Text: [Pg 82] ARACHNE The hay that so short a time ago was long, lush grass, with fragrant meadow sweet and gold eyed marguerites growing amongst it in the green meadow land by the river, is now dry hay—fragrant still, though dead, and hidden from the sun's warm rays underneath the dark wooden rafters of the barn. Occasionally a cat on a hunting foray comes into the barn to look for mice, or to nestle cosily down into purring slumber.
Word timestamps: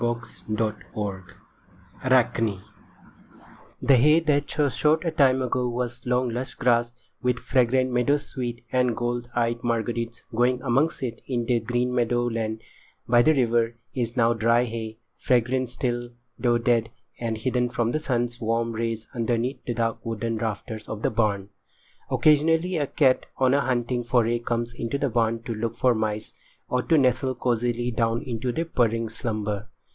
[Pg 0.01 0.25
82] 0.57 1.25
ARACHNE 2.05 2.63
The 3.83 3.97
hay 3.97 4.19
that 4.21 4.49
so 4.49 4.67
short 4.69 5.05
a 5.05 5.11
time 5.11 5.43
ago 5.43 5.69
was 5.69 6.07
long, 6.07 6.29
lush 6.29 6.55
grass, 6.55 6.95
with 7.21 7.37
fragrant 7.37 7.91
meadow 7.91 8.17
sweet 8.17 8.63
and 8.71 8.97
gold 8.97 9.29
eyed 9.35 9.63
marguerites 9.63 10.23
growing 10.33 10.59
amongst 10.63 11.03
it 11.03 11.21
in 11.27 11.45
the 11.45 11.59
green 11.59 11.93
meadow 11.93 12.23
land 12.27 12.63
by 13.07 13.21
the 13.21 13.35
river, 13.35 13.75
is 13.93 14.17
now 14.17 14.33
dry 14.33 14.63
hay—fragrant 14.63 15.69
still, 15.69 16.09
though 16.39 16.57
dead, 16.57 16.89
and 17.19 17.37
hidden 17.37 17.69
from 17.69 17.91
the 17.91 17.99
sun's 17.99 18.41
warm 18.41 18.71
rays 18.71 19.05
underneath 19.13 19.63
the 19.65 19.75
dark 19.75 20.03
wooden 20.03 20.39
rafters 20.39 20.89
of 20.89 21.03
the 21.03 21.11
barn. 21.11 21.49
Occasionally 22.09 22.77
a 22.77 22.87
cat 22.87 23.27
on 23.37 23.53
a 23.53 23.61
hunting 23.61 24.03
foray 24.03 24.39
comes 24.39 24.73
into 24.73 24.97
the 24.97 25.09
barn 25.11 25.43
to 25.43 25.53
look 25.53 25.75
for 25.75 25.93
mice, 25.93 26.33
or 26.69 26.81
to 26.81 26.97
nestle 26.97 27.35
cosily 27.35 27.91
down 27.91 28.23
into 28.23 28.51
purring 28.65 29.07
slumber. 29.07 29.67